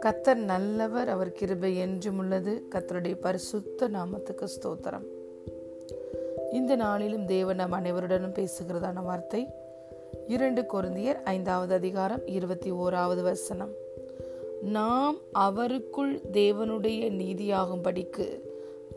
கத்தர் 0.00 0.34
நல்லவர் 0.34 1.08
அவர் 1.08 1.32
கிருபை 1.32 1.76
என்றும் 1.76 2.18
உள்ளது. 2.18 2.66
கத்தருடைய 2.70 3.14
பரிசுத்த 3.14 3.88
நாமத்துக்கு 3.88 4.48
ஸ்தோத்திரம். 4.56 5.06
இந்த 6.52 6.76
நாளிலும் 6.76 7.26
தேவன் 7.26 7.56
நம் 7.56 7.72
அனைவருடனும் 7.72 8.34
பேசுகிறதான 8.34 9.02
வார்த்தை 9.02 9.46
இரண்டு 10.26 10.62
கொருந்தியர் 10.62 11.22
ஐந்தாவது 11.24 11.74
அதிகாரம் 11.74 12.26
இருபத்தி 12.26 12.72
ஓராவது 12.72 13.22
வசனம். 13.22 13.70
நாம் 14.62 15.16
அவருக்குள் 15.34 16.20
தேவனுடைய 16.32 17.10
நீதியாகும்படிக்கு 17.12 18.40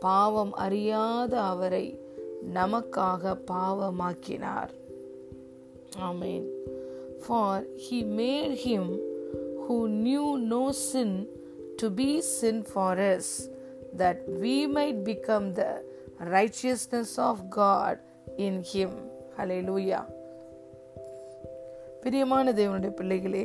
பாவம் 0.00 0.52
அறியாத 0.52 1.40
அவரை 1.40 1.98
நமக்காக 2.54 3.38
பாவமாக்கினார். 3.46 4.72
ஆமேன். 5.98 6.46
For 7.26 7.64
he 7.64 7.94
made 7.94 8.54
him 8.54 9.10
who 9.72 9.88
knew 9.88 10.26
no 10.46 10.62
sin 10.72 11.10
to 11.78 11.86
be 11.90 12.10
sin 12.30 12.62
for 12.64 12.92
us, 13.04 13.28
that 13.94 14.18
we 14.42 14.54
might 14.68 14.98
become 15.04 15.54
the 15.54 15.70
righteousness 16.34 17.18
of 17.20 17.36
God 17.50 17.94
in 18.38 18.56
Him. 18.72 18.90
Hallelujah. 19.36 20.02
பிரியமான 22.02 22.52
தேவனுடைய 22.52 22.92
பிள்ளைகளே 22.92 23.42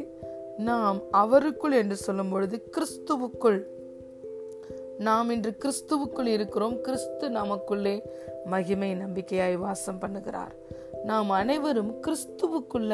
நாம் 0.70 1.00
அவருக்குள் 1.14 1.76
என்று 1.80 1.98
சொல்லும் 2.06 2.32
பொழுது 2.32 2.58
கிறிஸ்துவுக்குள் 2.76 3.60
நாம் 5.00 5.30
இன்று 5.30 5.52
கிறிஸ்துவுக்குள் 5.64 6.30
இருக்கிறோம் 6.36 6.78
கிறிஸ்து 6.82 7.26
நமக்குள்ளே 7.30 7.96
மகிமை 8.46 8.90
நம்பிக்கையாய் 9.04 9.58
வாசம் 9.66 10.02
பண்ணுகிறார் 10.04 10.56
நாம் 11.04 11.30
அனைவரும் 11.42 11.94
கிறிஸ்துவுக்குள்ள 12.06 12.94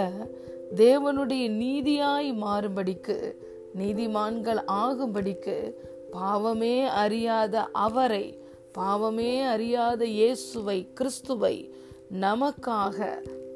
தேவனுடைய 0.69 1.49
நீதியாய் 1.49 2.33
மாறும்படிக்கு 2.33 3.35
நீதிமான்கள் 3.77 4.61
ஆகும்படிக்கு 4.67 5.73
பாவமே 6.11 6.87
அறியாத 6.87 7.63
அவரை 7.63 8.37
பாவமே 8.71 9.41
அறியாத 9.41 10.05
இயேசுவை 10.05 10.87
கிறிஸ்துவை 10.93 11.73
நமக்காக 12.21 13.07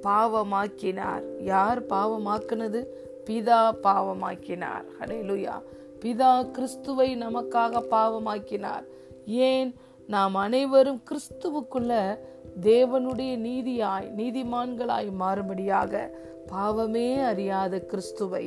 பாவமாக்கினார். 0.03 1.43
யார் 1.43 1.85
பாவமாக்குனது? 1.85 2.85
பிதா 3.25 3.71
பாவமாக்கினார். 3.83 4.85
ஹலேலுயா 4.99 5.61
பிதா 6.01 6.51
கிறிஸ்துவை 6.51 7.17
நமக்காக 7.17 7.81
பாவமாக்கினார். 7.91 8.85
ஏன்? 9.25 9.75
நாம் 10.07 10.35
அனைவரும் 10.35 11.01
கிறிஸ்துவுக்குள்ள 11.09 12.17
தேவனுடைய 12.61 13.37
நீதியாய் 13.37 14.11
நீதிமான்களாய் 14.17 15.11
மாறும்படியாக 15.19 16.11
பாவமே 16.51 17.07
அறியாத 17.29 17.75
கிறிஸ்துவை 17.91 18.45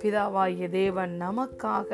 பிதாவாகிய 0.00 0.66
தேவன் 0.70 1.12
நமக்காக 1.24 1.88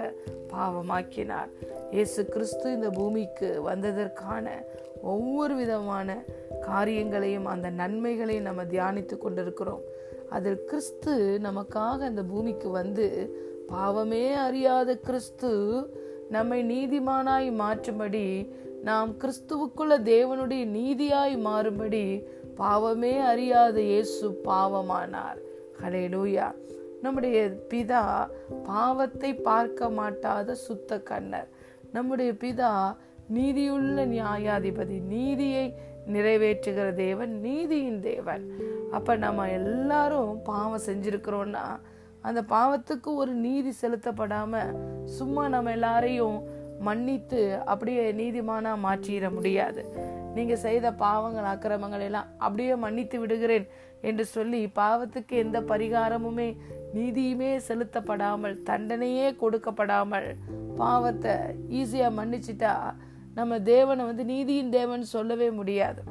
பாவமாக்கினார். 0.53 1.51
இயேசு 1.91 2.21
கிறிஸ்து 2.35 2.67
இந்த 2.73 2.89
பூமிக்கு 2.91 3.49
வந்ததற்கான 3.69 4.47
ஒவ்வொரு 5.03 5.55
விதமான 5.55 6.09
காரியங்களையும் 6.69 7.49
அந்த 7.55 7.69
நன்மைகளையும் 7.71 8.49
நம்ம 8.49 8.65
தியானித்து 8.65 9.17
கொண்டிருக்கிறோம். 9.19 9.83
அதில் 10.37 10.65
கிறிஸ்து 10.65 11.15
நமக்காக 11.43 11.99
இந்த 12.13 12.23
பூமிக்கு 12.23 12.69
வந்து 12.71 13.07
பாவமே 13.69 14.25
அறியாத 14.47 14.91
கிறிஸ்து 15.09 15.51
நம்மை 16.31 16.61
நீதிமானாய் 16.73 17.49
மாற்றும்படி 17.63 18.27
நாம் 18.89 19.11
கிறிஸ்துவுக்குள்ள 19.23 19.95
தேவனுடைய 20.13 20.65
நீதியாய் 20.79 21.37
மாறும்படி 21.49 22.05
பாவமே 22.57 23.15
அறியாத 23.33 23.77
இயேசு 23.81 24.27
பாவமானார். 24.45 25.41
ஹலேலூயா 25.83 26.55
நம்முடைய 27.03 27.51
பிதா 27.69 28.29
பாவத்தை 28.65 29.35
பார்க்க 29.35 29.91
மாட்டாத 29.91 30.55
சுத்த 30.55 31.01
கண்ணர் 31.01 31.49
நம்முடைய 31.93 32.33
பிதா 32.33 32.97
நீதியுள்ள 33.29 34.07
நியாயாதிபதி 34.07 35.03
நீதியை 35.03 35.75
நிறைவேற்றுகிற 36.13 36.93
தேவன் 36.93 37.41
நீதியின் 37.41 38.01
தேவன். 38.01 38.51
அப்ப 38.91 39.17
நம்ம 39.17 39.51
எல்லாரும் 39.51 40.43
பாவம் 40.43 40.81
செஞ்சிருக்கிறோம்னா 40.87 41.81
அந்த 42.21 42.43
பாவத்துக்கு 42.43 43.15
ஒரு 43.15 43.33
நீதி 43.33 43.73
செலுத்தப்படாம 43.81 44.65
சும்மா 45.05 45.49
நம்ம 45.49 45.71
எல்லாரையும் 45.71 46.45
மன்னித்து 46.81 47.59
அப்படியே 47.65 48.13
நீதிமானா 48.13 48.73
மாற்றிட 48.85 49.31
முடியாது. 49.31 49.83
நீங்க 50.35 50.57
செய்த 50.57 50.93
பாவங்கள் 50.93 51.45
அக்கிரமங்கள் 51.45 52.01
எல்லாம் 52.01 52.27
அப்படியே 52.39 52.75
மன்னித்து 52.75 53.19
விடுகிறேன் 53.19 53.67
என்று 54.01 54.25
சொல்லி 54.25 54.71
பாவத்துக்கு 54.75 55.35
எந்த 55.45 55.61
பரிகாரமுமே 55.61 56.57
நீதியுமே 56.95 57.51
செலுத்தப்படாமல் 57.69 58.63
தண்டனையே 58.63 59.29
கொடுக்கப்படாமல் 59.43 60.29
பாவத்தை 60.77 61.35
ஈஸியா 61.69 62.09
மன்னிச்சிட்டா 62.19 62.75
நம்ம 63.35 63.61
தேவனை 63.61 64.05
வந்து 64.05 64.25
நீதியின் 64.25 64.71
தேவன் 64.71 65.03
சொல்லவே 65.03 65.51
முடியாது. 65.51 66.03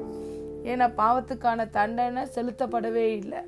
ஏன்னா 0.63 0.87
பாவத்துக்கான 0.97 1.69
தண்டனை 1.69 2.23
செலுத்தப்படவே 2.35 3.05
இல்லை. 3.21 3.41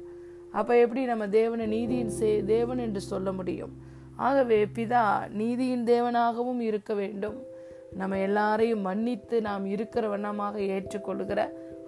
அப்ப 0.51 0.77
எப்படி 0.77 1.05
நம்ம 1.05 1.27
தேவனை 1.27 1.65
நீதியின் 1.65 2.45
தேவன் 2.45 2.77
என்று 2.77 3.01
சொல்ல 3.01 3.31
முடியும்? 3.31 3.73
ஆகவே 4.17 4.65
பிதா 4.65 5.03
நீதியின் 5.31 5.85
தேவனாகவும் 5.85 6.59
இருக்க 6.59 6.93
வேண்டும். 6.93 7.37
நம்ம 7.97 8.19
எல்லாரையும் 8.19 8.81
மன்னித்து 8.81 9.41
நாம் 9.41 9.65
இருக்கிற 9.65 10.07
வண்ணமாக 10.07 10.59
ஏற்றுக்கொள்கிற 10.59 11.41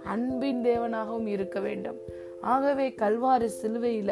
அன்பின் 0.04 0.64
தேவனாகவும் 0.66 1.26
இருக்க 1.26 1.60
வேண்டும். 1.60 1.98
ஆகவே 2.42 2.96
கல்வாரி 2.98 3.50
சிலுவையில 3.62 4.12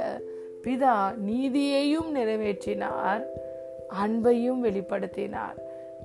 பிதா 0.63 0.95
நீதியையும் 1.27 2.09
நிறைவேற்றினார் 2.15 3.23
அன்பையும் 4.03 4.61
வெளிப்படுத்தினார். 4.63 5.57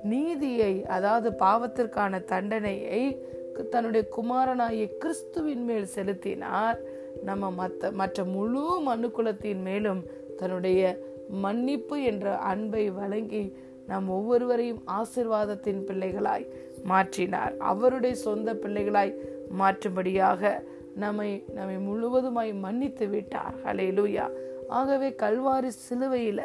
நீதியை 0.03 0.85
அதாவது 0.85 1.29
பாவத்திற்கான 1.39 2.23
தண்டனையை 2.23 3.25
தன்னுடைய 3.69 4.07
குமாரனாகிய 4.09 4.85
கிறிஸ்துவின் 4.97 5.63
மேல் 5.63 5.85
செலுத்தினார். 5.85 6.79
நம்ம 7.23 7.51
மற்ற 7.51 7.91
மற்ற 7.91 8.23
முழு 8.23 8.81
மனுக்குலத்தின் 8.87 9.61
மேலும் 9.61 10.01
தன்னுடைய 10.37 10.81
மன்னிப்பு 11.33 12.03
என்ற 12.03 12.37
அன்பை 12.37 12.89
வழங்கி 12.89 13.55
நம் 13.87 14.09
ஒவ்வொருவரையும் 14.09 14.83
ஆசிர்வாதத்தின் 14.87 15.83
பிள்ளைகளாய் 15.85 16.47
மாற்றினார். 16.89 17.57
அவருடைய 17.57 18.15
சொந்த 18.15 18.53
பிள்ளைகளாய் 18.53 19.15
மாற்றும்படியாக 19.59 20.51
நம்மை 20.95 21.43
நம்மை 21.53 21.75
முழுவதுமாய் 21.77 22.59
மன்னித்து 22.59 23.07
விட்டார். 23.07 23.53
ஹலே 23.65 23.89
லூயா 23.91 24.29
ஆகவே 24.67 25.09
கல்வாரி 25.09 25.69
சிலுவையில 25.89 26.41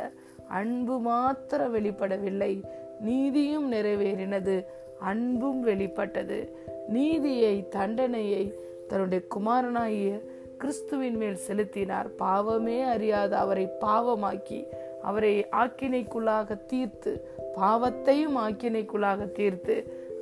அன்பு 0.49 1.01
மாத்திர 1.01 1.67
வெளிப்படவில்லை. 1.71 2.63
நீதியும் 3.01 3.73
நிறைவேறினது. 3.73 4.65
அன்பும் 5.01 5.61
வெளிப்பட்டது. 5.61 6.57
நீதியை 6.89 7.69
தண்டனையை 7.69 8.55
தன்னுடைய 8.89 9.25
குமாரனாகிய 9.27 10.21
கிறிஸ்துவின் 10.61 11.19
மேல் 11.23 11.39
செலுத்தினார். 11.47 12.09
பாவமே 12.23 12.79
அறியாத 12.95 13.33
அவரை 13.45 13.67
பாவமாக்கி 13.85 14.61
அவரை 15.09 15.33
ஆக்கினைக்குள்ளாக 15.63 16.57
தீர்த்து 16.71 17.13
பாவத்தையும் 17.61 18.37
ஆக்கினைக்குள்ளாக 18.47 19.31
தீர்த்து 19.39 19.77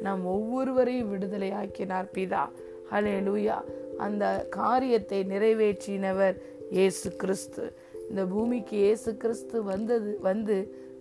நம் 0.07 0.25
ஒவ்வொருவரையும் 0.35 1.11
விடுதலை 1.13 1.51
ஆக்கினார் 1.63 2.09
பிதா. 2.17 2.45
ஹலே 2.91 3.15
லூயா 3.29 3.59
அந்த 4.05 4.25
காரியத்தை 4.59 5.21
நிறைவேற்றினவர் 5.33 6.37
இயேசு 6.77 7.09
கிறிஸ்து. 7.23 7.65
இந்த 8.09 8.23
பூமிக்கு 8.33 8.77
இயேசு 8.85 9.11
கிறிஸ்து 9.23 9.57
வந்தது 9.73 10.11
வந்து 10.29 10.57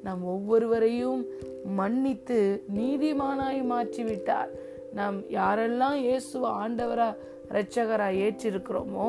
நம் 0.06 0.24
ஒவ்வொருவரையும் 0.34 1.22
மன்னித்து 1.80 2.40
நீதிமானாய் 2.78 3.62
மாற்றிவிட்டார். 3.74 4.52
நாம் 4.98 5.18
யாரெல்லாம் 5.38 5.98
இயேசு 6.08 6.38
ஆண்டவராக 6.64 7.22
இரட்சகராக 7.50 8.22
ஏற்றிருக்கிறோமோ 8.26 9.08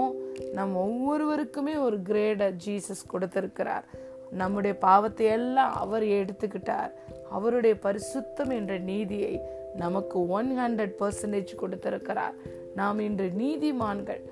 நம் 0.53 0.75
ஒவ்வொருவருக்குமே 0.85 1.75
ஒரு 1.87 1.99
கிரேடை 2.09 2.49
ஜீசஸ் 2.65 3.11
கொடுத்திருக்கிறார். 3.13 3.87
நம்முடைய 4.31 4.77
பாவத்தை 4.79 5.27
எல்லாம் 5.27 5.75
அவர் 5.75 6.03
எடுத்துக்கிட்டார். 6.03 6.93
அவருடைய 7.31 7.77
பரிசுத்தம் 7.83 8.53
என்ற 8.59 8.79
நீதியை 8.79 9.35
நமக்கு 9.77 10.29
ஒன் 10.29 10.51
ஹண்ட்ரட் 10.59 10.95
பர்சன்டேஜ் 11.01 11.53
கொடுத்திருக்கிறார். 11.55 12.37
நாம் 12.75 12.99
இன்று 12.99 13.27
நீதிமான்கள் 13.39 14.23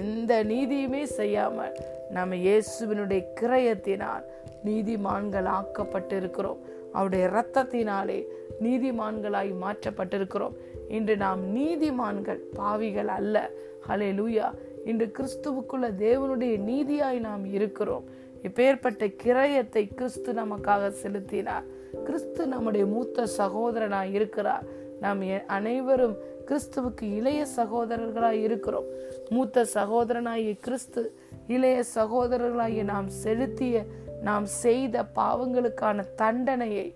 எந்த 0.00 0.32
நீதியுமே 0.44 1.02
செய்யாமல் 1.02 1.74
நம்ம 2.10 2.34
இயேசுவினுடைய 2.34 3.22
கிரயத்தினால் 3.40 4.24
நீதிமான்கள் 4.64 5.48
ஆக்கப்பட்டிருக்கிறோம் 5.58 6.60
அவருடைய 6.94 7.24
இரத்தத்தினாலே 7.28 8.18
நீதிமான்களாய் 8.62 9.52
மாற்றப்பட்டிருக்கிறோம். 9.62 10.56
இன்று 10.88 11.16
நாம் 11.16 11.42
நீதிமான்கள் 11.56 12.40
பாவிகள் 12.54 13.10
அல்ல. 13.18 13.50
ஹலே 13.88 14.10
லூயா 14.20 14.48
இன்று 14.84 15.06
கிறிஸ்துவுக்குள்ள 15.18 15.86
தேவனுடைய 16.04 16.54
நீதியாய் 16.70 17.24
நாம் 17.28 17.44
இருக்கிறோம். 17.58 18.04
இப்பேற்பட்ட 18.42 19.04
கிரயத்தை 19.24 19.82
கிறிஸ்து 19.94 20.32
நமக்காக 20.32 20.88
செலுத்தினார். 21.02 21.64
கிறிஸ்து 22.04 22.46
நம்முடைய 22.46 22.86
மூத்த 22.86 23.26
சகோதரனாய் 23.38 24.12
இருக்கிறார். 24.12 24.64
நாம் 25.00 25.22
அனைவரும் 25.46 26.16
கிறிஸ்துவுக்கு 26.46 27.06
இளைய 27.16 27.46
சகோதரர்களாய் 27.56 28.42
இருக்கிறோம். 28.48 28.88
மூத்த 29.28 29.66
சகோதரனாகிய 29.74 30.52
கிறிஸ்து 30.60 31.02
இளைய 31.48 31.84
சகோதரர்களாகிய 31.94 32.84
நாம் 32.84 33.08
செலுத்திய 33.08 33.84
நாம் 34.24 34.46
செய்த 34.62 35.04
பாவங்களுக்கான 35.14 36.04
தண்டனையை 36.16 36.86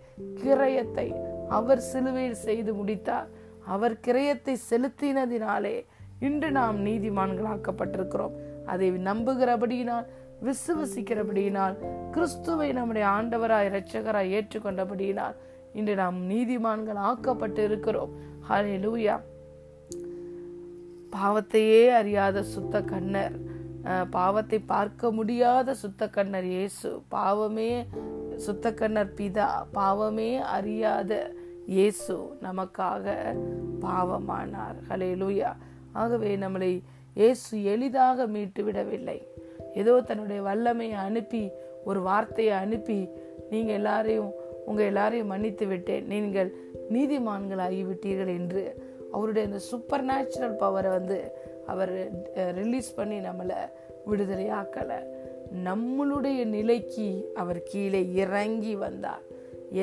கிரயத்தை 0.44 1.08
அவர் 1.48 1.82
சிலுவையில் 1.90 2.42
செய்து 2.46 2.70
முடித்தார். 2.75 3.28
அவர் 3.66 3.94
கிரயத்தை 4.06 4.54
செலுத்தினதினாலே 4.70 5.76
இன்று 6.20 6.48
நாம் 6.50 6.78
நீதிமான்களாக்கப்பட்டிருக்கிறோம். 6.86 8.36
அதை 8.66 8.88
நம்புகிறபடியினால் 9.08 10.08
விசுவசிக்கிறபடியினால் 10.46 11.76
கிறிஸ்துவை 12.10 12.69
நம்முடைய 12.72 13.04
ஆண்டவராய் 13.08 13.69
இரட்சகராய் 13.69 14.32
ஏற்றுக்கொண்டபடியினால் 14.36 15.36
இன்று 15.72 15.94
நாம் 15.94 16.19
நீதிமான்கள் 16.30 17.00
ஆக்கப்பட்டு 17.08 17.62
இருக்கிறோம் 17.64 18.12
ஹலே 18.48 18.76
லூயா 18.84 19.16
பாவத்தையே 21.12 21.82
அறியாத 21.90 22.38
சுத்த 22.54 22.80
கண்ணர் 22.82 23.36
பாவத்தை 24.17 24.58
பார்க்க 24.75 25.11
முடியாத 25.19 25.75
சுத்த 25.82 26.08
கண்ணர் 26.17 26.49
இயேசு. 26.55 26.90
பாவமே 27.14 27.70
சுத்த 28.46 28.73
கண்ணர் 28.81 29.12
பிதா. 29.19 29.49
பாவமே 29.79 30.31
அறியாத 30.56 31.12
இயேசு 31.76 32.17
நமக்காக 32.46 33.14
பாவமானார். 33.85 34.79
ஹலே 34.90 35.11
லூயா 35.23 35.50
ஆகவே 35.93 36.31
நம்மளை 36.44 36.73
இயேசு 37.20 37.52
எளிதாக 37.73 38.26
மீட்டு 38.35 38.62
விடவில்லை. 38.64 39.19
ஏதோ 39.81 39.94
தன்னுடைய 40.08 40.40
வல்லமையை 40.49 40.99
அனுப்பி 41.06 41.43
ஒரு 41.88 42.00
வார்த்தையை 42.08 42.55
அனுப்பி 42.64 43.00
நீங்கள் 43.50 43.79
எல்லாரையும் 43.81 44.31
உங்கள் 44.69 44.88
எல்லாரையும் 44.90 45.31
மன்னித்து 45.32 45.67
விட்டேன். 45.67 46.06
நீங்கள் 46.12 46.50
நீதிமான்கள் 46.94 47.62
ஆகிவிட்டீர்கள் 47.67 48.32
என்று 48.38 48.64
அவருடைய 49.12 49.44
அந்த 49.49 49.61
சூப்பர் 49.70 50.05
நேச்சுரல் 50.11 50.58
பவரை 50.62 50.90
வந்து 50.99 51.19
அவர் 51.72 51.92
ரிலீஸ் 52.60 52.90
பண்ணி 52.98 53.18
நம்மளை 53.28 53.58
விடுதலையாக்கலை. 54.08 54.98
நம்மளுடைய 55.66 56.40
நிலைக்கு 56.56 57.08
அவர் 57.42 57.60
கீழே 57.70 58.02
இறங்கி 58.22 58.74
வந்தார். 58.84 59.24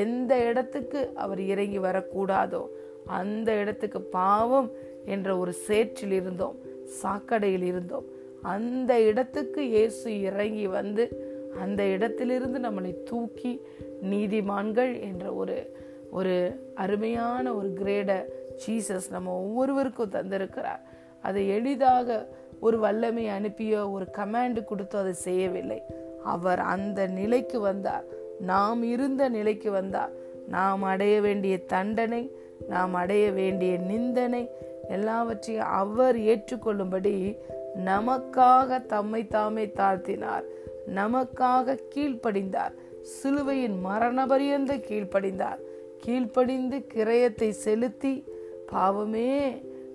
எந்த 0.03 0.33
இடத்துக்கு 0.49 0.99
அவர் 1.23 1.41
இறங்கி 1.53 1.79
வரக்கூடாதோ 1.87 2.63
அந்த 3.19 3.49
இடத்துக்கு 3.61 3.99
பாவம் 4.19 4.69
என்ற 5.05 5.29
ஒரு 5.41 5.53
சேற்றில் 5.67 6.15
இருந்தோம் 6.19 6.57
சாக்கடையில் 7.01 7.65
இருந்தோம். 7.71 8.07
அந்த 8.53 8.93
இடத்துக்கு 9.09 9.61
இயேசு 9.75 10.09
இறங்கி 10.29 10.65
வந்து 10.77 11.05
அந்த 11.63 11.81
இடத்திலிருந்து 11.95 12.57
நம்மளை 12.65 12.91
தூக்கி 13.09 13.53
நீதிமான்கள் 14.11 14.93
என்ற 15.09 15.25
ஒரு 15.41 15.57
ஒரு 16.17 16.33
அருமையான 16.83 17.53
ஒரு 17.59 17.69
கிரேடை 17.79 18.17
ஜீசஸ் 18.63 19.07
நம்ம 19.11 19.29
ஒவ்வொருவருக்கும் 19.43 20.13
தந்திருக்கிறார். 20.17 20.83
அதை 21.25 21.43
எளிதாக 21.47 22.17
ஒரு 22.59 22.77
வல்லமை 22.79 23.25
அனுப்பியோ 23.37 23.81
ஒரு 23.91 24.05
கமாண்டு 24.17 24.61
கொடுத்தோ 24.69 24.95
அதை 24.95 25.13
செய்யவில்லை. 25.25 25.79
அவர் 26.23 26.61
அந்த 26.73 26.99
நிலைக்கு 27.19 27.59
வந்தார். 27.59 28.05
நாம் 28.51 28.81
இருந்த 28.93 29.23
நிலைக்கு 29.29 29.69
வந்தார். 29.71 30.13
நாம் 30.47 30.83
அடைய 30.93 31.15
வேண்டிய 31.21 31.55
தண்டனை 31.73 32.23
நாம் 32.69 32.93
அடைய 32.93 33.25
வேண்டிய 33.31 33.73
நிந்தனை 33.91 34.43
எல்லாவற்றையும் 34.89 35.71
அவர் 35.81 36.17
ஏற்றுக்கொள்ளும்படி 36.31 37.15
நமக்காக 37.85 38.79
தம்மை 38.85 39.21
தாமே 39.27 39.65
தாழ்த்தினார். 39.65 40.45
நமக்காக 40.95 41.77
கீழ்ப்படிந்தார். 41.93 42.73
சிலுவையின் 43.01 43.77
மரணபரியந்த 43.85 44.73
கீழ்ப்படிந்தார். 44.89 45.61
கீழ்ப்படிந்து 46.03 46.77
கிரயத்தை 46.93 47.49
செலுத்தி 47.65 48.13
பாவமே 48.71 49.29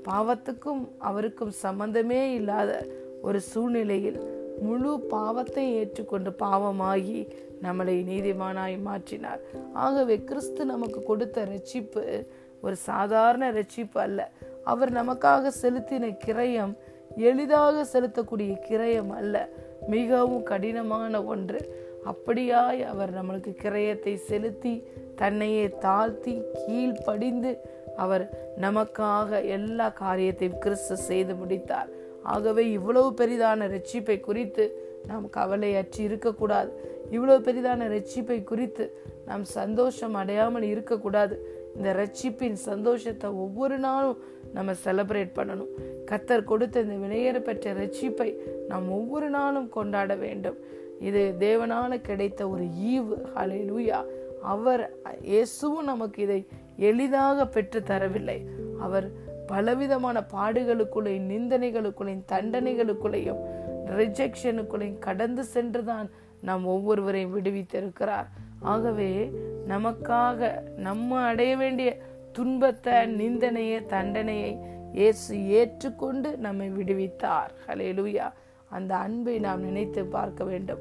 பாவத்துக்கும் 0.09 0.89
அவருக்கும் 0.99 1.51
சம்பந்தமே 1.51 2.35
இல்லாத 2.35 2.87
ஒரு 3.23 3.41
சூழ்நிலையில் 3.41 4.39
முழு 4.61 5.01
பாவத்தை 5.01 5.75
ஏற்றுக்கொண்டு 5.75 6.31
பாவமாகி 6.31 7.29
நம்மளை 7.63 7.97
நீதிமானாய் 8.11 8.79
மாற்றினார். 8.87 9.41
ஆகவே 9.73 10.25
கிறிஸ்து 10.25 10.65
நமக்கு 10.65 11.03
கொடுத்த 11.03 11.45
ரட்சிப்பு 11.45 12.27
ஒரு 12.63 12.77
சாதாரண 12.77 13.53
ரட்சிப்பு 13.53 13.99
அல்ல. 13.99 14.31
அவர் 14.65 14.93
நமக்காக 14.93 15.51
செலுத்தின 15.63 16.17
கிரயம் 16.27 16.75
எளிதாக 17.17 17.87
செலுத்தக்கூடிய 17.93 18.57
கிரயம் 18.71 19.11
அல்ல. 19.11 19.49
மிகவும் 19.87 20.43
கடினமான 20.43 21.25
ஒன்று. 21.25 21.89
அப்படியாய் 22.05 22.85
அவர் 22.85 23.15
நம்மளுக்கு 23.15 23.55
கிரயத்தை 23.63 24.15
செலுத்தி 24.15 24.83
தன்னையே 25.17 25.69
தாழ்த்தி 25.69 26.43
கீழ்ப்படிந்து 26.67 27.59
அவர் 27.97 28.25
நமக்காக 28.61 29.45
எல்லா 29.45 29.89
காரியத்தையும் 29.89 30.59
கிறிஸ்து 30.59 30.97
செய்து 30.97 31.35
முடித்தார். 31.35 31.89
ஆகவே 32.23 32.71
இவ்வளவு 32.71 33.15
பெரிதான 33.21 33.69
ரட்சிப்பை 33.69 34.21
குறித்து 34.21 34.65
நாம் 35.07 35.31
கவலையற்றி 35.31 35.99
இருக்கக்கூடாது. 35.99 36.71
இவ்வளவு 37.11 37.45
பெரிதான 37.45 37.89
ரட்சிப்பை 37.89 38.45
குறித்து 38.45 39.03
நாம் 39.27 39.45
சந்தோஷம் 39.45 40.15
அடையாமல் 40.15 40.63
இருக்கக்கூடாது. 40.63 41.59
இந்த 41.77 41.93
ரட்சிப்பின் 41.93 42.53
சந்தோஷத்தை 42.53 43.31
ஒவ்வொரு 43.31 43.79
நாளும் 43.79 44.19
நம்ம 44.53 44.73
செலப்ரேட் 44.85 45.37
பண்ணணும். 45.37 45.73
கத்தர் 46.11 46.45
கொடுத்த 46.45 46.81
இந்த 46.81 46.95
விலையேற 46.95 47.39
பெற்ற 47.41 47.73
ரட்சிப்பை 47.73 48.31
நாம் 48.69 48.89
ஒவ்வொரு 48.91 49.29
நாளும் 49.31 49.69
கொண்டாட 49.69 50.15
வேண்டும். 50.15 50.57
இது 51.01 51.35
தேவனால 51.39 52.01
கிடைத்த 52.01 52.49
ஒரு 52.49 52.63
ஈவு. 52.63 53.17
ஹலே 53.37 53.61
லூயா 53.71 54.05
அவர் 54.41 54.83
இயேசுவும் 55.21 55.85
நமக்கு 55.85 56.23
இதை 56.23 56.47
எளிதாக 56.77 57.47
பெற்று 57.47 57.81
தரவில்லை. 57.81 58.47
அவர் 58.81 59.11
பலவிதமான 59.47 60.25
பாடுகளுக்குள்ளேயும் 60.33 61.31
நிந்தனைகளுக்குள்ளேயும் 61.31 62.25
தண்டனைகளுக்குள்ளேயும் 62.33 63.41
ரிஜெக்ஷனுக்குள்ளேயும் 63.87 64.99
கடந்து 64.99 65.45
சென்றுதான் 65.45 66.11
நாம் 66.43 66.67
ஒவ்வொருவரையும் 66.67 67.39
விடுவித்திருக்கிறார். 67.39 68.27
ஆகவே 68.61 69.31
நமக்காக 69.69 70.63
நம்ம 70.77 71.21
அடைய 71.21 71.57
வேண்டிய 71.57 71.97
துன்பத்தை 72.33 73.07
நிந்தனையை 73.07 73.87
தண்டனையை 73.87 74.59
இயேசு 74.93 75.47
ஏற்றுக்கொண்டு 75.47 76.37
நம்மை 76.37 76.71
விடுவித்தார். 76.71 77.51
ஹலே 77.67 77.89
லூயா 77.93 78.33
அந்த 78.69 78.97
அன்பை 78.97 79.39
நாம் 79.39 79.61
நினைத்து 79.61 80.05
பார்க்க 80.05 80.45
வேண்டும். 80.45 80.79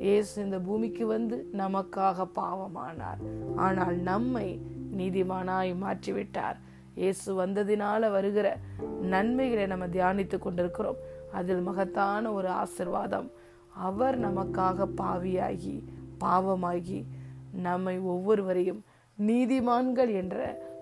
இயேசு 0.00 0.34
இந்த 0.44 0.58
பூமிக்கு 0.58 1.04
வந்து 1.06 1.36
நமக்காக 1.52 2.26
பாவமானார். 2.40 3.20
ஆனால் 3.56 3.96
நம்மை 4.10 4.48
நீதிமானாய் 4.98 5.72
மாற்றிவிட்டார். 5.84 6.58
இயேசு 6.94 7.28
வந்ததினால 7.42 8.10
வருகிற 8.10 8.46
நன்மைகளை 9.12 9.66
நம்ம 9.66 9.86
தியானித்து 9.86 10.38
கொண்டிருக்கிறோம். 10.38 11.00
அதில் 11.32 11.62
மகத்தான 11.68 12.32
ஒரு 12.32 12.48
ஆசிர்வாதம். 12.62 13.28
அவர் 13.88 14.16
நமக்காக 14.26 14.88
பாவியாகி 15.00 15.76
பாவமாகி 16.24 17.00
நம்மை 17.66 17.98
ஒவ்வொருவரையும் 18.14 18.80
நீதிமான்கள் 19.18 20.10
என்ற 20.22 20.36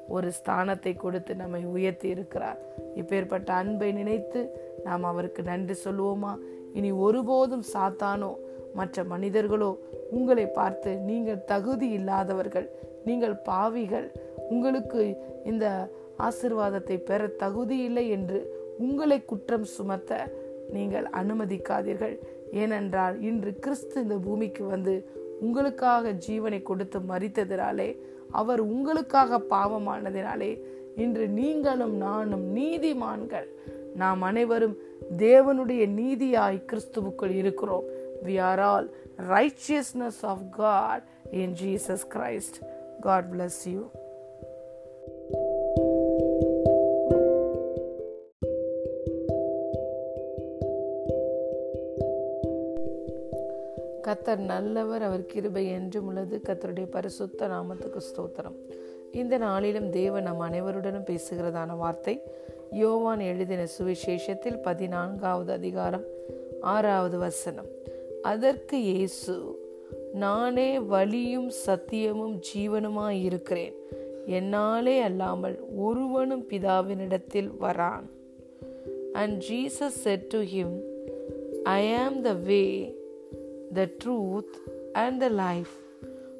ஒரு 0.09 0.29
ஸ்தானத்தை 0.39 0.93
கொடுத்து 0.97 1.33
நம்மை 1.37 1.63
உயர்த்தி 1.65 2.09
இருக்கிறார். 2.09 2.59
இப்பேற்பட்ட 2.97 3.51
அன்பை 3.63 3.89
நினைத்து 3.93 4.41
நாம் 4.85 5.05
அவருக்கு 5.05 5.43
நன்றி 5.43 5.75
சொல்லுவோமா? 5.85 6.33
இனி 6.75 6.91
ஒருபோதும் 7.07 7.65
சாத்தானோ 7.73 8.31
மற்ற 8.79 9.05
மனிதர்களோ 9.13 9.71
உங்களை 10.17 10.47
பார்த்து 10.59 10.91
நீங்கள் 11.09 11.45
தகுதி 11.53 11.89
இல்லாதவர்கள் 11.99 12.69
நீங்கள் 13.09 13.37
பாவிகள் 13.49 14.09
உங்களுக்கு 14.55 15.03
இந்த 15.51 15.67
ஆசிர்வாதத்தை 16.27 16.97
பெற 17.11 17.23
தகுதி 17.43 17.77
இல்லை 17.89 18.05
என்று 18.17 18.39
உங்களை 18.87 19.19
குற்றம் 19.31 19.67
சுமத்த 19.77 20.13
நீங்கள் 20.77 21.07
அனுமதிக்காதீர்கள். 21.21 22.17
ஏனென்றால் 22.63 23.17
இன்று 23.29 23.51
கிறிஸ்து 23.65 23.97
இந்த 24.05 24.17
பூமிக்கு 24.27 24.65
வந்து 24.75 24.95
உங்களுக்காக 25.47 26.13
ஜீவனை 26.27 26.61
கொடுத்து 26.63 26.99
மறித்ததினாலே 27.11 27.89
அவர் 28.41 28.61
உங்களுக்காக 28.73 29.41
பாவமானதினாலே 29.53 30.51
இன்று 31.03 31.25
நீங்களும் 31.39 31.95
நானும் 32.07 32.47
நீதிமான்கள். 32.57 33.49
நாம் 34.01 34.23
அனைவரும் 34.29 34.77
தேவனுடைய 35.19 35.83
நீதியாய் 36.01 36.67
கிறிஸ்துவுக்குள் 36.71 37.35
இருக்கிறோம். 37.41 37.87
We 38.25 38.41
are 38.41 38.59
all 38.61 38.95
righteousness 39.17 40.23
of 40.23 40.45
God 40.51 41.03
in 41.31 41.53
Jesus 41.53 42.07
Christ 42.15 42.59
God 43.01 43.25
bless 43.33 43.63
you 43.65 43.91
கத்தர் 54.03 54.37
நல்லவர் 54.37 55.03
அவர் 55.03 55.27
கிருபை 55.27 55.69
என்றும் 55.69 56.07
உள்ளது. 56.07 56.41
கத்தருடைய 56.45 56.87
பரிசுத்த 56.91 57.49
நாமத்துக்கு 57.49 58.01
ஸ்தோத்திரம். 58.09 58.57
இந்த 59.13 59.39
நாளிலும் 59.39 59.91
தேவன் 59.91 60.23
நம் 60.23 60.41
அனைவருடனும் 60.41 61.09
பேசுகிறதான 61.11 61.77
வார்த்தை 61.77 62.23
யோவான் 62.71 63.21
எழுதின 63.21 63.67
சுவிசேஷத்தில் 63.79 64.63
பதினான்காவது 64.63 65.53
அதிகாரம் 65.53 66.05
ஆறாவது 66.61 67.19
வசனம். 67.19 67.78
அதற்கு 68.23 68.83
இயேசு 68.83 69.67
நானே 70.13 70.79
வழியும் 70.79 71.51
சத்தியமும் 71.67 72.41
ஜீவனுமாய் 72.55 73.23
இருக்கிறேன். 73.23 73.75
என்னாலே 74.27 75.01
அல்லாமல் 75.01 75.61
ஒருவனும் 75.77 76.47
பிதாவினிடத்தில் 76.49 77.51
வரான். 77.61 78.05
And 79.13 79.43
Jesus 79.43 79.99
said 80.05 80.27
to 80.27 80.41
him 80.41 80.81
I 81.63 81.95
am 81.95 82.21
the 82.21 82.33
way 82.33 82.97
the 83.75 83.89
truth 84.05 84.71
and 84.93 85.21
the 85.21 85.29
life 85.29 85.71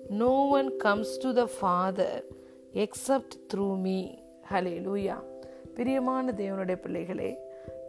no 0.09 0.49
one 0.49 0.77
comes 0.77 1.19
to 1.19 1.33
the 1.33 1.49
father 1.61 2.25
except 2.75 3.37
through 3.55 3.77
me 3.77 4.07
hallelujah 4.87 5.17
பிரியமான 5.75 6.35
தேவனுடைய 6.37 6.81
பிள்ளைகளே 6.81 7.37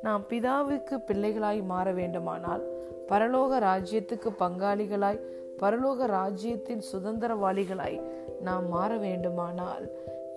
நாம் 0.03 0.23
பிதாவுக்கு 0.29 0.95
பிள்ளைகளாய் 1.07 1.61
மாற 1.63 1.87
வேண்டுமானால் 1.91 2.63
பரலோக 3.09 3.59
ராஜ்யத்துக்கு 3.59 4.29
பங்காளிகளாய் 4.39 5.19
பரலோக 5.61 6.05
ராஜ்யத்தின் 6.11 6.83
சுதந்திரவாளிகளாய் 6.91 7.97
நாம் 8.41 8.67
மாற 8.67 8.91
வேண்டுமானால் 8.97 9.85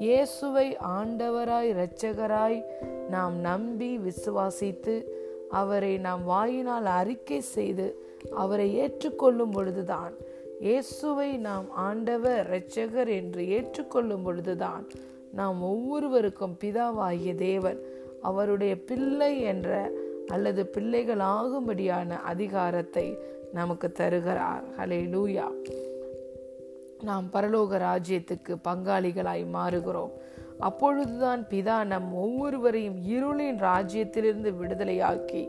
இயேசுவை 0.01 0.67
ஆண்டவராய் 0.93 1.71
இரட்சகராய் 1.73 2.59
நாம் 3.11 3.37
நம்பி 3.41 3.91
விசுவாசித்து 3.99 4.95
அவரை 5.51 5.93
நாம் 5.99 6.23
வாயினால் 6.25 6.89
அறிக்கை 6.93 7.41
செய்து 7.53 7.87
அவரை 8.35 8.69
ஏற்றுக்கொள்ளும் 8.75 9.55
பொழுதுதான் 9.55 10.15
இயேசுவை 10.61 11.31
நாம் 11.39 11.67
ஆண்டவர் 11.81 12.41
இரட்சகர் 12.45 13.11
என்று 13.13 13.43
ஏற்றுக்கொள்ளும் 13.49 14.25
பொழுதுதான் 14.25 14.85
நாம் 15.33 15.59
ஒவ்வொருவருக்கும் 15.63 16.57
பிதாவாகிய 16.61 17.33
தேவன் 17.35 17.81
அவருடைய 18.23 18.85
பிள்ளை 18.85 19.41
என்ற 19.41 19.91
அல்லது 20.27 20.67
பிள்ளைகள் 20.67 21.23
ஆகும்படியான 21.37 22.11
அதிகாரத்தை 22.11 23.19
நமக்கு 23.53 23.93
தருகிறார். 23.93 24.65
ஹலே 24.79 25.01
லூயா 25.15 25.47
நாம் 27.03 27.29
பரலோக 27.33 27.79
ராஜ்யத்துக்கு 27.79 28.57
பங்காளிகளாய் 28.69 29.47
மாறுகிறோம். 29.53 30.11
அப்பொழுதுதான் 30.59 31.47
பிதா 31.51 31.85
நம் 31.85 32.15
ஒவ்வொருவரையும் 32.15 32.99
இருளின் 33.09 33.59
ராஜ்யத்திலிருந்து 33.59 34.53
விடுதலையாக்கி 34.63 35.49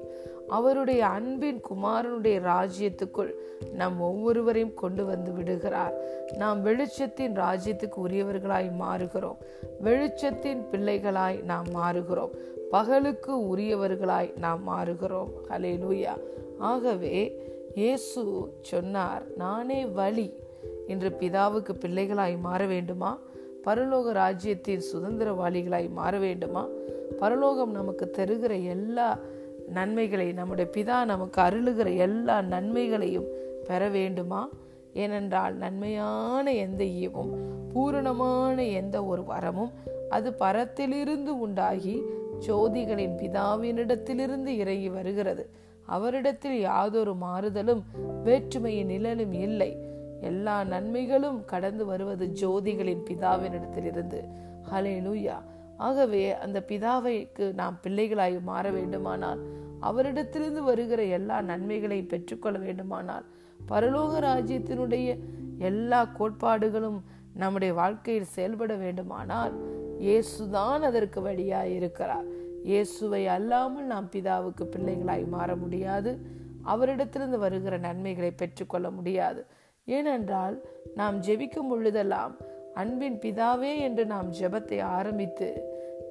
அவருடைய 0.53 1.05
அன்பின் 1.07 1.61
குமாரனுடைய 1.69 2.37
ராஜ்யத்துக்குள் 2.41 3.31
நம் 3.71 4.01
ஒவ்வொருவரையும் 4.01 4.73
கொண்டு 4.73 5.05
வந்து 5.05 5.33
விடுகிறார். 5.33 5.93
நாம் 6.37 6.65
வெளிச்சத்தின் 6.65 7.35
ராஜ்யத்துக்கு 7.35 7.97
உரியவர்களாய் 8.07 8.71
மாறுகிறோம். 8.79 9.37
வெளிச்சத்தின் 9.83 10.61
பிள்ளைகளாய் 10.71 11.43
நாம் 11.43 11.65
மாறுகிறோம். 11.75 12.29
பகலுக்கு 12.71 13.33
உரியவர்களாய் 13.55 14.37
நாம் 14.37 14.67
மாறுகிறோம். 14.67 15.31
ஹலே 15.49 15.71
லூயா 15.85 16.15
ஆகவே 16.57 17.17
இயேசு 17.75 18.25
சொன்னார் 18.61 19.23
நானே 19.37 19.85
வழி. 19.85 20.33
என்று 20.87 21.09
பிதாவுக்கு 21.19 21.73
பிள்ளைகளாய் 21.79 22.39
மாற 22.39 22.65
வேண்டுமா? 22.65 23.11
பரலோக 23.65 24.11
ராஜ்யத்தின் 24.11 24.81
சுதந்திரவாளிகளாய் 24.93 25.89
மாற 25.89 26.17
வேண்டுமா? 26.17 26.67
பரலோகம் 27.17 27.71
நமக்கு 27.71 28.11
தருகிற 28.17 28.63
எல்லா 28.63 29.19
நன்மைகளை 29.67 30.31
நம்முடைய 30.31 30.71
பிதா 30.73 31.05
நமக்கு 31.05 31.41
அருளுகிற 31.41 31.97
எல்லா 31.97 32.41
நன்மைகளையும் 32.41 33.25
பெற 33.67 33.89
வேண்டுமா? 33.89 34.49
ஏனென்றால் 34.93 35.55
நன்மையான 35.55 36.53
எந்த 36.53 36.83
ஈவும் 36.83 37.29
பூரணமான 37.73 38.63
எந்த 38.63 39.03
ஒரு 39.03 39.21
வரமும் 39.21 39.71
அது 40.09 40.33
பரத்திலிருந்து 40.39 41.39
உண்டாகி 41.39 42.01
ஜோதிகளின் 42.47 43.15
பிதாவினிடத்திலிருந்து 43.15 44.45
இறங்கி 44.45 44.89
வருகிறது. 44.89 45.49
அவரிடத்தில் 45.85 46.59
யாதொரு 46.59 47.15
மாறுதலும் 47.21 47.83
வேற்றுமையின் 48.23 48.85
நிழலும் 48.85 49.33
இல்லை. 49.33 49.77
எல்லா 50.21 50.63
நன்மைகளும் 50.63 51.45
கடந்து 51.45 51.85
வருவது 51.85 52.27
ஜோதிகளின் 52.41 53.03
பிதாவினிடத்திலிருந்து. 53.09 54.23
ஹலே 54.71 55.01
லூயா 55.01 55.41
ஆகவே 55.83 56.23
அந்த 56.43 56.57
பிதாவைக்கு 56.69 57.45
நாம் 57.53 57.77
பிள்ளைகளாய் 57.83 58.35
மாற 58.43 58.65
வேண்டுமானால் 58.71 59.41
அவரிடத்திலிருந்து 59.81 60.61
வருகிற 60.63 61.01
எல்லா 61.17 61.37
நன்மைகளையும் 61.41 62.11
பெற்றுக்கொள்ள 62.13 62.57
வேண்டுமானால் 62.59 63.25
பரலோக 63.69 64.13
ராஜ்யத்தினுடைய 64.29 65.07
எல்லா 65.69 65.99
கோட்பாடுகளும் 66.19 66.99
நம்முடைய 67.33 67.71
வாழ்க்கையில் 67.73 68.33
செயல்பட 68.35 68.73
வேண்டுமானால் 68.75 69.53
இயேசுதான் 69.99 70.83
அதற்கு 70.87 71.19
வழியாய் 71.21 71.73
இருக்கிறார். 71.73 72.27
இயேசுவை 72.63 73.21
அல்லாமல் 73.27 73.85
நாம் 73.85 74.07
பிதாவுக்கு 74.11 74.63
பிள்ளைகளாய் 74.73 75.25
மாற 75.27 75.49
முடியாது. 75.55 76.11
அவரிடத்திலிருந்து 76.65 77.39
வருகிற 77.39 77.77
நன்மைகளை 77.77 78.31
பெற்றுக்கொள்ள 78.31 78.87
முடியாது. 78.89 79.41
ஏனென்றால் 79.87 80.55
நாம் 80.95 81.17
ஜெபிக்கும் 81.19 81.69
பொழுதெல்லாம் 81.69 82.33
அன்பின் 82.73 83.17
பிதாவே 83.23 83.71
என்று 83.79 84.03
நாம் 84.05 84.29
ஜெபத்தை 84.39 84.77
ஆரம்பித்து 84.81 85.47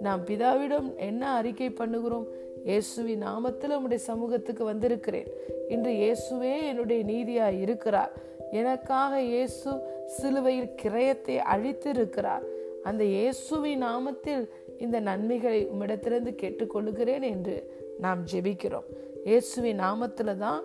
நாம் 0.05 0.23
பிதாவிடம் 0.29 0.89
என்ன 1.09 1.23
அறிக்கை 1.39 1.69
பண்ணுகிறோம்? 1.81 2.27
இயேசுவின் 2.69 3.25
நாமத்தில் 3.29 3.75
உம்முடைய 3.77 4.01
சமூகத்துக்கு 4.11 4.65
வந்திருக்கிறேன். 4.71 5.31
இன்று 5.75 5.93
இயேசுவே 6.03 6.55
என்னுடைய 6.71 7.01
நீதியாய் 7.13 7.61
இருக்கிறார். 7.65 8.13
எனக்காக 8.61 9.13
இயேசு 9.33 9.71
சிலுவையில் 10.17 10.75
கிரயத்தை 10.83 11.37
அழித்து 11.55 11.89
இருக்கிறார் 11.97 12.45
அந்த 12.89 13.03
இயேசுவின் 13.17 13.83
நாமத்தில் 13.89 14.45
இந்த 14.85 14.97
நன்மைகளை 15.09 15.61
உம்மிடத்திலிருந்து 15.73 16.33
கேட்டுக்கொள்ளுகிறேன் 16.43 17.25
என்று 17.33 17.57
நாம் 18.05 18.23
ஜெபிக்கிறோம். 18.31 18.89
இயேசுவின் 19.29 19.83
நாமத்தில் 19.85 20.41
தான் 20.47 20.63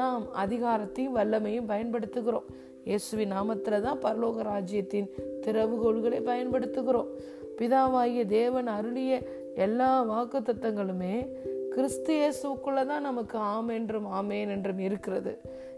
நாம் 0.00 0.24
அதிகாரத்தையும் 0.44 1.16
வல்லமையும் 1.18 1.70
பயன்படுத்துகிறோம். 1.72 2.48
இயேசுவின் 2.88 3.34
நாமத்தில் 3.36 3.84
தான் 3.86 4.02
பரலோக 4.04 4.42
ராஜ்யத்தின் 4.52 5.08
திறவுகோள்களை 5.44 6.20
பயன்படுத்துகிறோம். 6.30 7.10
பிதாவாகிய 7.58 8.26
தேவன் 8.26 8.66
அருளிய 8.66 9.12
எல்லா 9.54 10.02
வாக்கு 10.02 10.38
தத்தங்களுமே 10.38 11.14
கிறிஸ்து 11.74 12.12
இயேசுக்குள்ளதான் 12.14 13.06
நமக்கு 13.08 13.38
ஆம் 13.38 13.68
என்றும் 13.68 14.12
ஆமேன் 14.12 14.50
என்றும் 14.54 14.78
இருக்கிறது. 14.78 15.32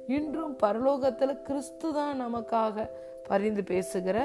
இன்றும் 0.06 0.56
பரலோகத்தில் 0.62 1.42
கிறிஸ்து 1.42 1.92
தான் 1.92 2.20
நமக்காக 2.20 2.88
பரிந்து 3.28 3.62
பேசுகிற 3.64 4.16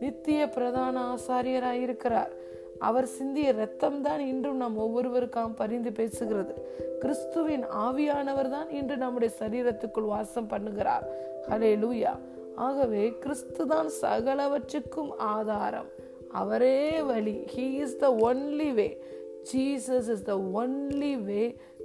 நித்திய 0.00 0.48
பிரதான 0.48 1.14
ஆசாரியராக 1.14 1.82
இருக்கிறார் 1.86 2.32
அவர் 2.78 3.06
சிந்திய 3.06 3.48
இரத்தம் 3.48 4.02
தான் 4.02 4.20
இன்றும் 4.20 4.56
நம் 4.56 4.78
ஒவ்வொருவருக்காம் 4.78 5.54
பரிந்து 5.56 5.90
பேசுகிறது. 5.90 6.54
கிறிஸ்துவின் 7.00 7.64
ஆவியானவர் 7.64 8.48
தான் 8.48 8.70
இன்று 8.70 8.96
நம்முடைய 8.96 9.34
சரீரத்துக்குள் 9.38 10.12
வாசம் 10.14 10.50
பண்ணுகிறார். 10.50 11.04
ஹலே 11.50 11.72
லூயா 11.84 12.14
ஆகவே 12.54 13.04
கிறிஸ்து 13.20 13.66
தான் 13.66 13.88
சகலவற்றுக்கும் 14.02 15.12
ஆதாரம். 15.16 15.90
அவரே 16.40 16.78
வழி. 17.10 17.36
He 17.54 17.66
is 17.84 17.98
the 18.02 18.08
only 18.28 18.70
way 18.78 18.88
Jesus 19.50 20.08
is 20.14 20.26
the 20.30 20.34
only 20.60 21.12
way 21.28 21.42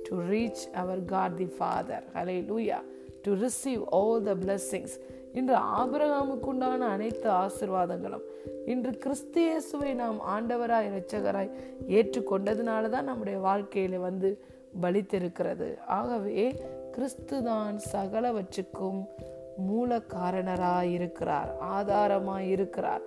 to 0.08 0.16
reach 0.32 0.64
our 0.82 1.04
God 1.06 1.38
the 1.42 1.48
father 1.58 2.06
hallelujah 2.52 2.80
to 3.22 3.32
receive 3.46 3.82
all 4.00 4.22
the 4.28 4.34
blessings 4.44 4.98
இன்று 5.34 5.56
ஆபிரகாமுக்கு 5.80 6.48
உண்டான 6.52 6.88
அனைத்து 6.96 7.28
ஆசிர்வாதங்களும். 7.44 8.24
இன்று 8.66 8.92
கிறிஸ்தியேசுவை 9.04 9.92
நாம் 9.94 10.18
ஆண்டவராய் 10.36 10.88
இரட்சகராய் 10.90 11.52
ஏற்றுக்கொண்டதுனால 11.98 12.90
தான் 12.96 13.10
நம்முடைய 13.12 13.38
வாழ்க்கையில 13.40 14.00
வந்து 14.08 14.30
பலித்திருக்கிறது. 14.82 15.68
ஆகவே 15.98 16.46
கிறிஸ்து 16.96 17.38
தான் 17.44 17.76
சகலவற்றுக்கும் 17.92 19.02
மூல 19.60 19.98
காரணராய் 19.98 20.92
இருக்கிறார் 20.92 21.52
ஆதாரமாய் 21.72 22.48
இருக்கிறார் 22.50 23.02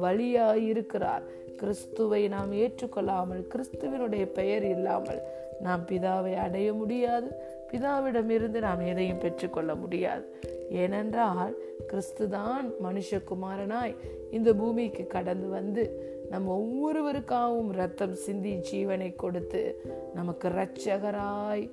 வழியாய் 0.00 0.66
இருக்கிறார் 0.66 1.22
கிறிஸ்துவை 1.56 2.28
நாம் 2.28 2.52
ஏற்றுக்கொள்ளாமல் 2.52 3.44
கிறிஸ்துவனுடைய 3.52 4.24
பெயர் 4.24 4.64
இல்லாமல் 4.64 5.20
நாம் 5.60 5.86
பிதாவை 5.86 6.34
அடைய 6.34 6.72
முடியாது. 6.72 7.28
பிதாவிடமிருந்து 7.72 8.58
நாம் 8.58 8.86
எதையும் 8.86 9.18
பெற்றுக்கொள்ள 9.18 9.74
முடியாது. 9.74 10.24
ஏனென்றால் 10.70 11.54
கிறிஸ்துதான் 11.86 12.66
மனுஷகுமாரனாய் 12.84 13.94
இந்த 14.30 14.54
பூமிக்கு 14.54 15.06
கடந்து 15.06 15.48
வந்து 15.48 15.84
நம்ம 16.30 16.54
ஒவ்வொருவருக்காகவும் 16.58 17.70
ரத்தம் 17.70 18.14
சிந்தி 18.14 18.52
ஜீவனை 18.72 19.16
கொடுத்து 19.16 19.84
நமக்கு 20.14 20.48
இரட்சகராய் 20.48 21.70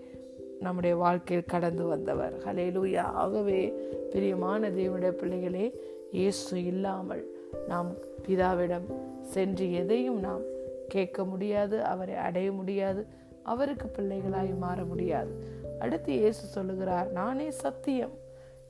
நம்முடைய 0.64 0.96
வாழ்க்கையில் 0.96 1.52
கடந்து 1.54 1.86
வந்தவர். 1.86 2.34
ஹலேலூயா 2.46 3.06
ஆகவே 3.24 3.60
பிரியமான 4.12 4.70
தேவனுடைய 4.70 5.10
பிள்ளைகளே 5.10 5.66
இயேசு 6.12 6.64
இல்லாமல் 6.64 7.24
நாம் 7.68 7.90
பிதாவிடம் 8.28 8.88
சென்று 9.24 9.74
எதையும் 9.74 10.20
நாம் 10.20 10.44
கேட்க 10.88 11.24
முடியாது 11.24 11.84
அவரை 11.84 12.16
அடைய 12.16 12.52
முடியாது 12.52 13.06
அவருக்கு 13.44 13.88
பிள்ளைகளாய் 13.88 14.58
மாற 14.58 14.84
முடியாது. 14.84 15.34
அடுத்து 15.80 16.12
இயேசு 16.14 16.44
சொல்லுகிறார் 16.48 17.12
நானே 17.12 17.52
சத்தியம். 17.52 18.14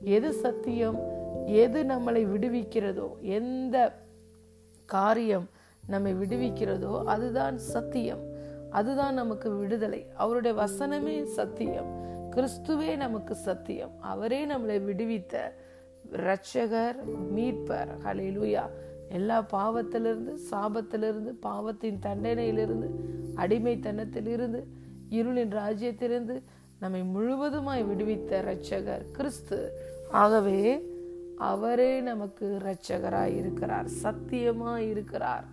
எது 0.00 0.32
சத்தியம்? 0.32 0.98
எது 1.46 1.82
நம்மளை 1.82 2.22
விடுவிக்கிறதோ? 2.32 3.08
எந்த 3.20 3.76
காரியம் 4.84 5.48
நம்மை 5.86 6.12
விடுவிக்கிறதோ 6.14 6.94
அதுதான் 7.04 7.58
சத்தியம். 7.58 8.24
அதுதான் 8.74 9.14
நமக்கு 9.14 9.48
விடுதலை. 9.50 10.00
அவருடைய 10.14 10.54
வசனமே 10.62 11.16
சத்தியம். 11.24 11.90
கிறிஸ்துவே 12.30 12.96
நமக்கு 12.96 13.34
சத்தியம். 13.34 13.94
அவரே 14.00 14.40
நம்மளை 14.46 14.78
விடுவித்த 14.88 15.34
இரட்சகர் 16.12 16.98
மீட்பர். 17.36 17.92
ஹலிலுயா 18.04 18.64
எல்லா 19.08 19.38
பாவத்திலிருந்து 19.52 20.34
சாபத்திலிருந்து 20.50 21.32
பாவத்தின் 21.46 21.98
தண்டனையிலிருந்து 22.02 22.88
அடிமைத்தனத்திலிருந்து 23.36 24.60
இருளின் 25.10 25.54
ராஜ்யத்திலிருந்து 25.60 26.36
நம்மை 26.80 27.02
முழுவதுமாய் 27.02 27.86
விடுவித்த 27.90 28.40
இரட்சகர் 28.42 29.10
கிறிஸ்து. 29.10 29.58
ஆகவே 30.10 30.60
அவரே 31.38 31.92
நமக்கு 32.00 32.46
இரட்சகராய் 32.60 33.36
இருக்கிறார் 33.36 33.86
சத்தியமாய் 34.02 34.88
இருக்கிறார் 34.90 35.44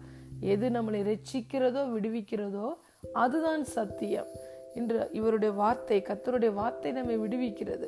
எது 0.54 0.70
நம்மளை 0.70 1.02
ரட்சிக்கிறதோ 1.12 1.84
விடுவிக்கிறதோ 1.96 2.68
அதுதான் 3.14 3.64
சத்தியம். 3.64 4.28
என்று 4.76 5.10
இவருடைய 5.12 5.54
வார்த்தை 5.54 6.02
கத்தருடைய 6.02 6.54
வார்த்தை 6.54 6.92
நம்மை 6.92 7.18
விடுவிக்கிறது. 7.18 7.88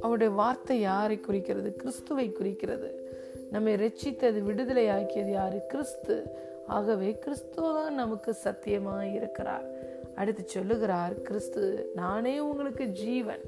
அவருடைய 0.00 0.32
வார்த்தை 0.32 0.80
யாரை 0.80 1.20
குறிக்கிறது? 1.20 1.76
கிறிஸ்துவை 1.76 2.32
குறிக்கிறது. 2.32 3.12
நம்மை 3.50 3.74
ரட்சித்தது 3.74 4.38
விடுதலை 4.38 4.88
ஆக்கியது 4.88 5.30
யாரு? 5.30 5.66
கிறிஸ்து. 5.68 6.24
ஆகவே 6.66 7.18
கிறிஸ்துவதான் 7.26 7.90
நமக்கு 7.90 8.34
சத்தியமாக 8.34 9.06
இருக்கிறார் 9.06 9.64
அடுத்து 10.14 10.42
சொல்லுகிறார் 10.46 11.22
கிறிஸ்து 11.22 11.90
நானே 11.94 12.38
உங்களுக்கு 12.38 12.84
ஜீவன். 12.84 13.40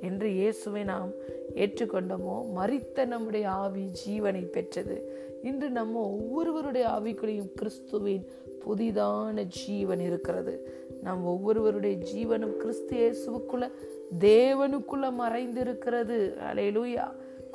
என்று 0.00 0.32
இயேசுவை 0.32 0.84
நாம் 0.84 1.10
ஏற்றுக்கொண்டோமோ 1.54 2.36
மறித்த 2.56 3.06
நம்முடைய 3.06 3.50
ஆவி 3.50 3.90
ஜீவனை 4.06 4.44
பெற்றது. 4.44 5.22
இன்று 5.42 5.70
நம்ம 5.70 6.00
ஒவ்வொருவருடைய 6.00 6.88
ஆவிக்குள்ளேயும் 6.88 7.52
கிறிஸ்துவின் 7.54 8.26
புதிதான 8.64 9.42
ஜீவன் 9.42 10.00
இருக்கிறது. 10.00 10.82
நம் 11.02 11.26
ஒவ்வொருவருடைய 11.26 11.96
ஜீவனும் 11.96 12.56
கிறிஸ்து 12.56 12.96
இயேசுக்குள்ள 12.96 13.70
தேவனுக்குள்ள 14.18 15.06
மறைந்திருக்கிறது. 15.18 16.36
அலையலூயா 16.52 17.06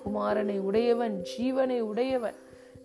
குமாரனை 0.05 0.59
உடையவன் 0.59 1.23
ஜீவனை 1.37 1.79
உடையவன். 1.79 2.35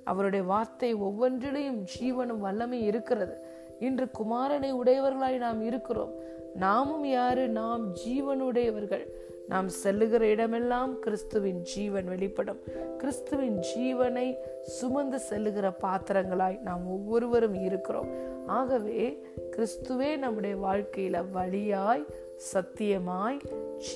அவருடைய 0.04 0.44
வார்த்தை 0.44 0.94
ஒவ்வொன்றிலையும் 0.94 1.84
ஜீவனும் 1.99 2.40
வல்லமை 2.40 2.82
இருக்கிறது. 2.82 3.37
இன்று 3.80 4.06
குமாரனை 4.18 4.73
உடையவர்களாய் 4.73 5.37
நாம் 5.37 5.62
இருக்கிறோம். 5.62 6.12
நாமும் 6.54 7.04
யாரு? 7.04 7.49
நாம் 7.49 7.94
ஜீவனுடையவர்கள். 7.94 9.06
நாம் 9.48 9.68
செல்லுகிற 9.68 10.26
இடமெல்லாம் 10.26 10.98
கிறிஸ்துவின் 10.98 11.60
ஜீவன் 11.60 12.04
வெளிப்படும். 12.04 12.60
கிறிஸ்துவின் 12.98 13.58
ஜீவனை 13.76 14.34
சுமந்து 14.62 15.18
செல்லுகிற 15.18 15.72
பாத்திரங்களாய் 15.82 16.60
நாம் 16.60 16.86
ஒவ்வொருவரும் 16.86 17.54
இருக்கிறோம். 17.54 18.08
ஆகவே 18.46 19.26
கிறிஸ்துவே 19.50 20.16
நம்முடைய 20.16 20.56
வாழ்க்கையில 20.56 21.30
வழியாய் 21.30 22.06
சத்தியமாய் 22.52 23.38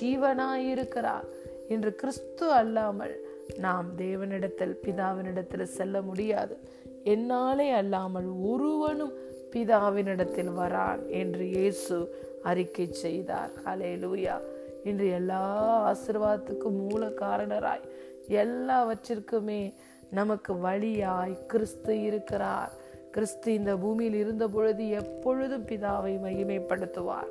ஜீவனாய் 0.01 0.69
இருக்கிறார் 0.69 1.25
இன்று 1.67 1.95
கிறிஸ்து 1.95 2.51
அல்லாமல் 2.51 3.15
நாம் 3.57 3.87
தேவனிடத்தில் 3.97 4.77
பிதாவினிடத்தில் 4.83 5.73
செல்ல 5.77 6.01
முடியாது. 6.01 6.57
என்னாலே 7.03 7.69
அல்லாமல் 7.69 8.29
ஒருவனும் 8.41 9.13
பிதாவினிடத்தில் 9.51 10.53
வரான் 10.57 11.07
என்று 11.07 11.47
இயேசு 11.49 12.15
அறிக்கை 12.43 12.87
செய்தார். 12.91 13.51
ஹலே 13.65 13.93
லூயா 13.97 14.37
இன்று 14.83 15.09
எல்லா 15.09 15.43
ஆசிர்வாதத்துக்கும் 15.91 16.87
மூல 16.87 17.05
காரணராய் 17.05 17.89
எல்லாவற்றிற்குமே 18.27 19.73
நமக்கு 20.11 20.57
வழியாய் 20.57 21.45
கிறிஸ்து 21.45 22.01
இருக்கிறார். 22.01 22.71
கிறிஸ்து 23.11 23.53
இந்த 23.53 23.75
பூமியில் 23.75 24.13
இருந்த 24.13 24.47
பொழுது 24.47 24.89
எப்பொழுதும் 24.89 25.65
பிதாவை 25.65 26.13
மகிமைப்படுத்துவார். 26.23 27.29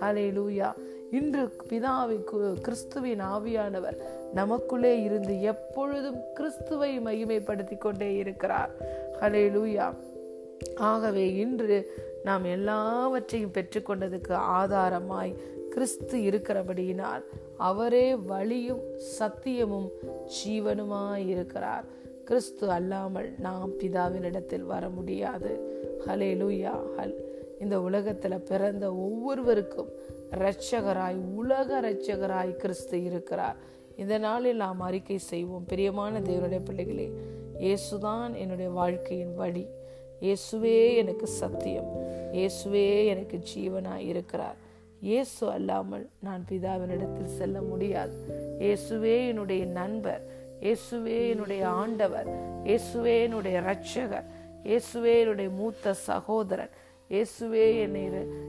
ஹலே 0.00 0.26
லூயா 0.30 0.72
இன்று 1.10 1.56
பிதாவை 1.68 2.24
கிறிஸ்துவின் 2.60 3.22
ஆவியானவர் 3.22 4.00
நமக்குள்ளே 4.34 5.02
இருந்து 5.02 5.42
எப்பொழுதும் 5.42 6.18
கிறிஸ்துவை 6.34 7.00
மகிமைப்படுத்தி 7.00 7.78
கொண்டே 7.78 8.14
இருக்கிறார். 8.14 8.70
ஹலே 9.20 9.44
லூயா 9.48 9.94
ஆகவே 10.76 11.34
இன்று 11.34 11.90
நாம் 12.24 12.44
எல்லாவற்றையும் 12.44 13.52
பெற்றுக்கொண்டதுக்கு 13.52 14.32
ஆதாரமாய் 14.32 15.34
கிறிஸ்து 15.70 16.18
இருக்கிறபடியினால் 16.18 17.24
அவரே 17.56 18.06
வழியும் 18.14 18.84
சத்தியமும் 19.18 19.88
ஜீவனுமாய் 20.36 21.26
இருக்கிறார் 21.26 21.86
கிறிஸ்து 22.24 22.70
அல்லாமல் 22.70 23.28
நாம் 23.38 23.70
பிதாவினிடத்தில் 23.78 24.66
வர 24.72 24.88
முடியாது. 24.88 25.50
ஹலே 26.06 26.30
லூயா 26.42 26.74
ஹல். 26.96 27.14
இந்த 27.60 27.76
உலகத்தில் 27.80 28.46
பிறந்த 28.50 28.84
ஒவ்வொருவருக்கும் 28.94 29.90
இரட்சகராய் 30.30 31.18
உலக 31.34 31.80
இரட்சகராய் 31.80 32.52
கிறிஸ்து 32.56 32.98
இருக்கிறார். 33.04 33.56
இந்த 33.96 34.18
நாளில் 34.18 34.56
நாம் 34.56 34.80
அறிக்கை 34.80 35.18
செய்வோம். 35.18 35.66
பிரியமான 35.66 36.20
தேவனுடைய 36.20 36.60
பிள்ளைகளே 36.64 37.08
இயேசுதான் 37.60 38.32
என்னுடைய 38.34 38.70
வாழ்க்கையின் 38.70 39.34
வழி. 39.34 39.66
இயேசுவே 40.20 40.78
எனக்கு 40.94 41.26
சத்தியம். 41.26 41.90
இயேசுவே 42.32 43.06
எனக்கு 43.06 43.38
ஜீவனாய் 43.54 44.08
இருக்கிறார் 44.12 44.58
இயேசு 45.00 45.50
அல்லாமல் 45.50 46.10
நான் 46.20 46.44
பிதாவினிடத்தில் 46.48 47.36
செல்ல 47.38 47.60
முடியாது. 47.60 48.14
இயேசுவே 48.58 49.28
என்னுடைய 49.28 49.64
நண்பர் 49.64 50.22
இயேசுவே 50.60 51.28
என்னுடைய 51.28 51.68
ஆண்டவர் 51.68 52.28
இயேசுவே 52.64 53.22
என்னுடைய 53.22 53.60
இரட்சகர் 53.60 54.26
இயேசுவே 54.64 55.18
என்னுடைய 55.20 55.50
மூத்த 55.50 55.94
சகோதரன் 55.94 56.70
இயேசுவே 57.10 57.78
என்னை 57.80 58.02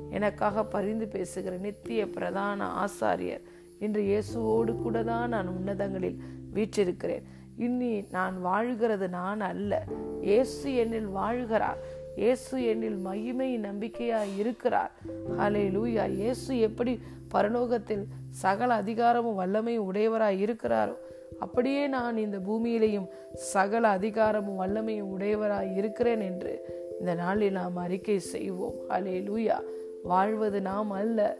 எனக்காக 0.10 0.64
பரிந்து 0.64 1.08
பேசுகிற 1.08 1.58
நித்திய 1.58 2.10
பிரதான 2.10 2.68
ஆசாரியர். 2.84 3.44
இன்று 3.80 4.02
இயேசுவோடு 4.02 4.82
கூட 4.82 5.04
தான் 5.04 5.30
நான் 5.30 5.48
உன்னதங்களில் 5.48 6.20
வீற்றிருக்கிறேன். 6.54 7.24
இன்னி 7.58 8.06
நான் 8.12 8.42
வாழ்கிறது 8.42 9.10
நான் 9.10 9.42
அல்ல. 9.42 9.84
இயேசு 10.22 10.72
என்னில் 10.72 11.10
வாழ்கிறார். 11.20 11.80
இயேசு 12.16 12.60
என்னில் 12.60 13.02
மகிமை 13.02 13.60
நம்பிக்கையாய் 13.60 14.38
இருக்கிறார். 14.38 14.92
ஹலே 15.38 15.70
லூயா 15.70 16.10
இயேசு 16.10 16.60
எப்படி 16.60 17.00
பரலோகத்தில் 17.34 18.06
சகல 18.30 18.74
அதிகாரமும் 18.74 19.40
வல்லமையும் 19.40 19.92
உடையவராய் 19.94 20.42
இருக்கிறாரோ 20.46 20.96
அப்படியே 21.40 21.88
நான் 21.88 22.18
இந்த 22.18 22.38
பூமியிலையும் 22.38 23.08
சகல 23.34 23.88
அதிகாரமும் 23.88 24.60
வல்லமையும் 24.60 25.20
உடையவராய் 25.20 25.76
இருக்கிறேன் 25.76 26.22
என்று 26.22 26.66
இந்த 27.00 27.14
நாளில் 27.14 27.52
நாம் 27.52 27.76
அறிக்கை 27.76 28.20
செய்வோம். 28.20 28.74
ஹலே 28.90 29.24
லூயா 29.30 29.60
வாழ்வது 30.04 30.62
நாம் 30.62 30.92
அல்ல 30.92 31.38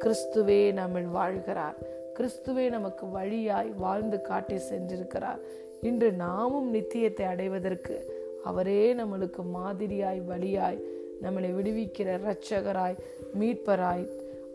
கிறிஸ்துவே 0.00 0.72
நம்மில் 0.72 1.06
வாழ்கிறார். 1.06 1.74
கிறிஸ்துவே 2.18 2.70
நமக்கு 2.70 3.10
வழியாய் 3.10 3.72
வாழ்ந்து 3.76 4.22
காட்டி 4.22 4.54
சென்றிருக்கிறார். 4.54 5.38
இன்று 5.82 6.12
நாமும் 6.12 6.74
நித்தியத்தை 6.74 7.22
அடைவதற்கு 7.22 8.13
அவரே 8.44 8.94
நம்மளுக்கு 8.94 9.42
மாதிரியாய் 9.52 10.20
வழியாய் 10.20 10.80
நம்மளை 11.22 11.50
விடுவிக்கிற 11.58 12.08
இரட்சகராய் 12.18 12.98
மீட்பராய் 13.40 14.06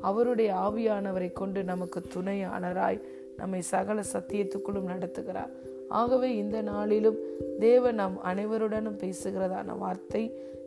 அவருடைய 0.01 0.51
ஆவியானவரை 0.53 1.33
கொண்டு 1.33 1.63
நமக்கு 1.63 1.99
துணையானராய் 2.13 2.99
நம்மை 3.37 3.61
சகல 3.61 4.01
சத்தியத்துக்குள்ளும் 4.13 4.89
நடத்துகிறார். 4.91 5.51
ஆகவே 5.89 6.35
இந்த 6.35 6.61
நாளிலும் 6.61 7.19
தேவன் 7.59 7.95
நம் 7.95 8.17
அனைவருடனும் 8.23 8.99
பேசுகிறதான 9.03 9.77
வார்த்தை 9.77 10.23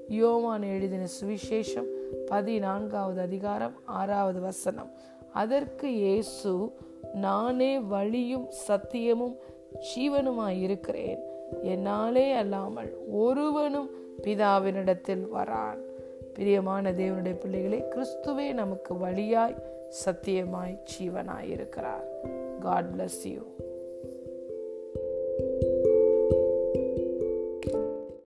யோவான் 0.09 0.63
எழுதின 0.63 1.05
சுவிசேஷம் 1.21 1.91
பதினான்காவது 2.27 3.21
அதிகாரம் 3.21 3.77
ஆறாவது 3.85 4.41
வசனம். 4.41 4.91
அதற்கு 5.33 5.89
இயேசு 5.93 6.53
நானே 7.15 7.79
வழியும் 7.79 8.49
சத்தியமும் 8.69 9.37
ஜீவனுமாய் 9.89 10.61
இருக்கிறேன் 10.61 11.23
என்னாலே 11.61 12.33
அல்லாமல் 12.33 12.97
ஒருவனும் 13.11 13.91
பிதாவினிடத்தில் 14.23 15.27
வரான். 15.35 15.79
பிரியமான 16.35 16.93
தேவனுடைய 16.93 17.41
பிள்ளைகளே 17.41 17.85
கிறிஸ்துவே 17.91 18.53
நமக்கு 18.53 18.97
வழியாய் 18.97 19.57
சத்தியமாய் 20.05 20.79
ஜீவனாய் 20.85 21.51
இருக்கிறார் 21.51 22.05
காட் 22.61 22.85
பிளஸ் 22.85 23.25
யூ 23.25 23.41